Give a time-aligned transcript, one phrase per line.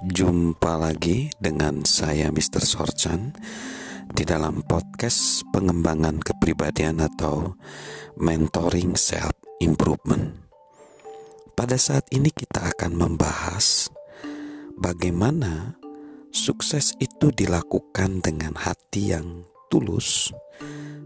[0.00, 2.64] Jumpa lagi dengan saya Mr.
[2.64, 3.36] Sorchan
[4.08, 7.52] di dalam podcast pengembangan kepribadian atau
[8.16, 10.40] mentoring self improvement.
[11.52, 13.92] Pada saat ini kita akan membahas
[14.80, 15.76] bagaimana
[16.32, 20.32] sukses itu dilakukan dengan hati yang tulus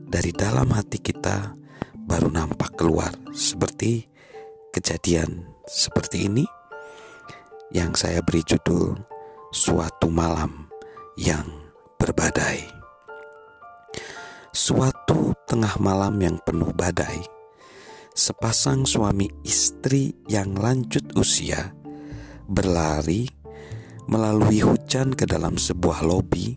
[0.07, 1.51] dari dalam hati kita
[1.99, 4.07] baru nampak keluar seperti
[4.71, 6.47] kejadian seperti ini
[7.75, 8.95] yang saya beri judul
[9.51, 10.71] Suatu Malam
[11.19, 11.43] yang
[11.99, 12.63] Berbadai.
[14.55, 17.27] Suatu tengah malam yang penuh badai,
[18.15, 21.75] sepasang suami istri yang lanjut usia
[22.47, 23.27] berlari
[24.07, 26.55] melalui hujan ke dalam sebuah lobi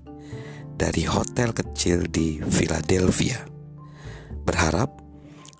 [0.78, 3.42] dari hotel kecil di Philadelphia,
[4.46, 4.94] berharap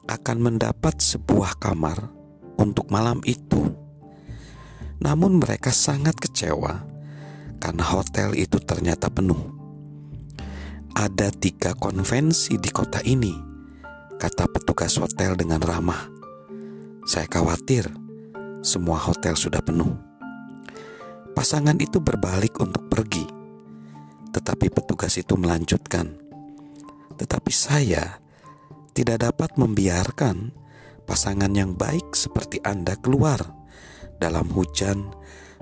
[0.06, 2.14] akan mendapat sebuah kamar
[2.62, 3.87] untuk malam itu
[4.98, 6.82] namun mereka sangat kecewa
[7.58, 9.58] karena hotel itu ternyata penuh.
[10.98, 13.34] Ada tiga konvensi di kota ini,
[14.18, 16.10] kata petugas hotel dengan ramah.
[17.06, 17.86] Saya khawatir
[18.66, 19.94] semua hotel sudah penuh.
[21.38, 23.30] Pasangan itu berbalik untuk pergi,
[24.34, 26.18] tetapi petugas itu melanjutkan.
[27.14, 28.18] Tetapi saya
[28.98, 30.50] tidak dapat membiarkan
[31.06, 33.57] pasangan yang baik seperti Anda keluar
[34.18, 35.08] dalam hujan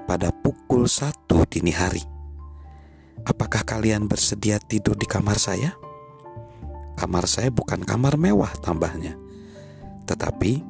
[0.07, 2.03] pada pukul satu dini hari.
[3.25, 5.73] Apakah kalian bersedia tidur di kamar saya?
[6.95, 9.17] Kamar saya bukan kamar mewah tambahnya,
[10.07, 10.63] tetapi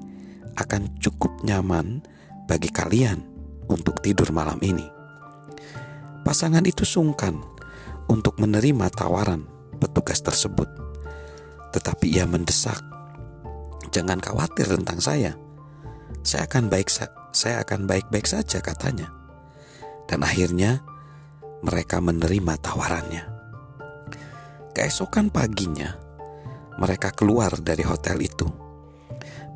[0.55, 2.01] akan cukup nyaman
[2.49, 3.21] bagi kalian
[3.69, 4.87] untuk tidur malam ini.
[6.25, 7.37] Pasangan itu sungkan
[8.09, 9.45] untuk menerima tawaran
[9.77, 10.65] petugas tersebut,
[11.75, 12.81] tetapi ia mendesak,
[13.93, 15.37] "Jangan khawatir tentang saya.
[16.25, 16.89] Saya akan baik
[17.35, 19.11] saya akan baik-baik saja katanya.
[20.07, 20.79] Dan akhirnya
[21.59, 23.23] mereka menerima tawarannya.
[24.71, 25.99] Keesokan paginya,
[26.79, 28.47] mereka keluar dari hotel itu.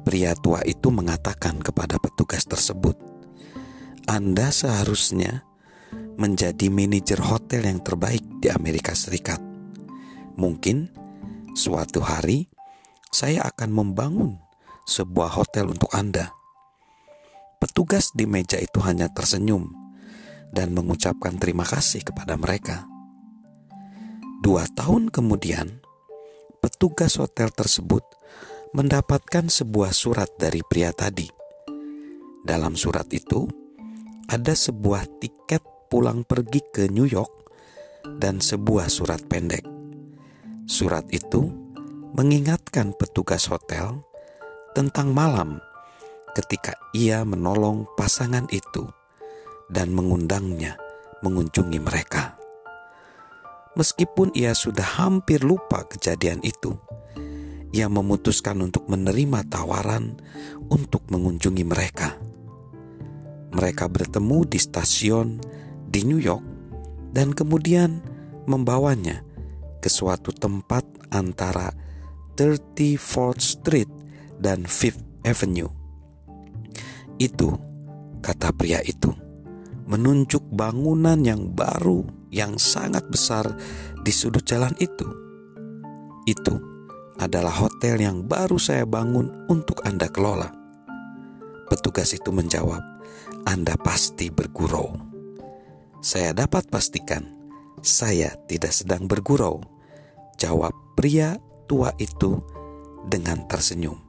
[0.04, 3.00] Pria tua itu mengatakan kepada petugas tersebut,
[4.08, 5.48] "Anda seharusnya
[6.20, 9.40] menjadi manajer hotel yang terbaik di Amerika Serikat.
[10.40, 10.88] Mungkin
[11.56, 12.48] suatu hari
[13.12, 14.40] saya akan membangun
[14.88, 16.39] sebuah hotel untuk Anda."
[17.60, 19.68] Petugas di meja itu hanya tersenyum
[20.56, 22.88] dan mengucapkan terima kasih kepada mereka.
[24.40, 25.84] Dua tahun kemudian,
[26.64, 28.02] petugas hotel tersebut
[28.72, 31.28] mendapatkan sebuah surat dari pria tadi.
[32.48, 33.44] Dalam surat itu,
[34.32, 35.60] ada sebuah tiket
[35.92, 37.52] pulang pergi ke New York
[38.24, 39.68] dan sebuah surat pendek.
[40.64, 41.52] Surat itu
[42.16, 44.00] mengingatkan petugas hotel
[44.72, 45.60] tentang malam
[46.40, 48.88] ketika ia menolong pasangan itu
[49.68, 50.80] dan mengundangnya
[51.20, 52.40] mengunjungi mereka.
[53.76, 56.80] Meskipun ia sudah hampir lupa kejadian itu,
[57.76, 60.16] ia memutuskan untuk menerima tawaran
[60.72, 62.16] untuk mengunjungi mereka.
[63.52, 65.44] Mereka bertemu di stasiun
[65.92, 66.46] di New York
[67.12, 68.00] dan kemudian
[68.48, 69.28] membawanya
[69.84, 71.76] ke suatu tempat antara
[72.40, 73.92] 34th Street
[74.40, 75.79] dan Fifth Avenue
[77.20, 77.54] itu,
[78.24, 79.12] kata pria itu,
[79.86, 83.46] menunjuk bangunan yang baru yang sangat besar
[84.02, 85.06] di sudut jalan itu.
[86.26, 86.58] Itu
[87.20, 90.50] adalah hotel yang baru saya bangun untuk Anda kelola.
[91.68, 92.82] Petugas itu menjawab,
[93.44, 94.96] "Anda pasti bergurau."
[96.00, 97.28] Saya dapat pastikan,
[97.84, 99.60] saya tidak sedang bergurau.
[100.40, 101.36] Jawab pria
[101.68, 102.40] tua itu
[103.04, 104.00] dengan tersenyum.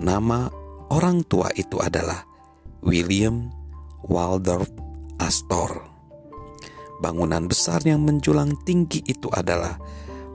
[0.00, 2.24] Nama Orang tua itu adalah
[2.84, 3.48] William
[4.04, 4.68] Waldorf
[5.16, 5.88] Astor.
[7.00, 9.80] Bangunan besar yang menjulang tinggi itu adalah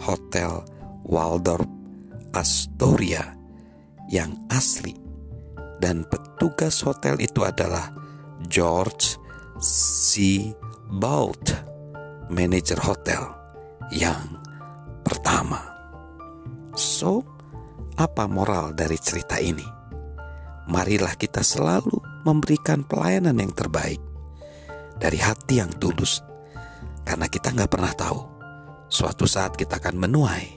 [0.05, 0.65] Hotel
[1.05, 1.69] Waldorf
[2.33, 3.37] Astoria
[4.09, 4.97] yang asli
[5.81, 7.93] dan petugas hotel itu adalah
[8.49, 9.17] George
[9.61, 10.49] C.
[10.89, 11.53] Bolt,
[12.33, 13.21] manajer hotel
[13.93, 14.41] yang
[15.05, 15.61] pertama.
[16.73, 17.21] So,
[17.93, 19.78] apa moral dari cerita ini?
[20.69, 23.99] Marilah kita selalu memberikan pelayanan yang terbaik
[25.01, 26.21] dari hati yang tulus,
[27.03, 28.21] karena kita nggak pernah tahu
[28.87, 30.47] suatu saat kita akan menuai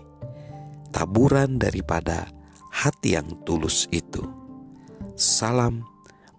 [0.92, 2.28] taburan daripada
[2.68, 4.20] hati yang tulus itu.
[5.16, 5.84] Salam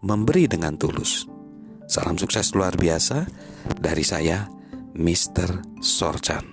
[0.05, 1.25] memberi dengan tulus.
[1.89, 3.25] Salam sukses luar biasa
[3.79, 4.49] dari saya,
[4.93, 5.81] Mr.
[5.81, 6.52] Sorchan.